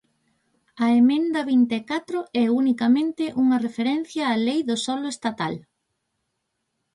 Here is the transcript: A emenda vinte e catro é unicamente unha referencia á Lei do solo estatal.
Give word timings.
A 0.85 0.87
emenda 1.01 1.39
vinte 1.51 1.75
e 1.81 1.85
catro 1.91 2.19
é 2.43 2.45
unicamente 2.61 3.23
unha 3.43 3.61
referencia 3.67 4.23
á 4.33 4.35
Lei 4.47 4.59
do 4.69 4.77
solo 4.85 5.07
estatal. 5.15 5.53